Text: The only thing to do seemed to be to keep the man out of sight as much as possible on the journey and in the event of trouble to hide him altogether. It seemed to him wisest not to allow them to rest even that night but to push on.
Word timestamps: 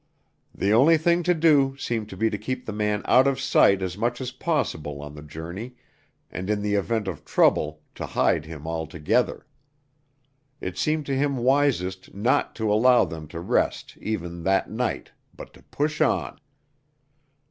The 0.55 0.73
only 0.73 0.97
thing 0.97 1.21
to 1.21 1.35
do 1.35 1.75
seemed 1.77 2.09
to 2.09 2.17
be 2.17 2.31
to 2.31 2.37
keep 2.39 2.65
the 2.65 2.73
man 2.73 3.03
out 3.05 3.27
of 3.27 3.39
sight 3.39 3.83
as 3.83 3.95
much 3.95 4.19
as 4.19 4.31
possible 4.31 4.99
on 4.99 5.13
the 5.13 5.21
journey 5.21 5.75
and 6.31 6.49
in 6.49 6.63
the 6.63 6.73
event 6.73 7.07
of 7.07 7.23
trouble 7.23 7.83
to 7.93 8.07
hide 8.07 8.45
him 8.45 8.65
altogether. 8.65 9.45
It 10.59 10.75
seemed 10.75 11.05
to 11.05 11.15
him 11.15 11.37
wisest 11.37 12.15
not 12.15 12.55
to 12.55 12.73
allow 12.73 13.05
them 13.05 13.27
to 13.27 13.39
rest 13.39 13.95
even 14.01 14.41
that 14.41 14.71
night 14.71 15.11
but 15.35 15.53
to 15.53 15.61
push 15.61 16.01
on. 16.01 16.39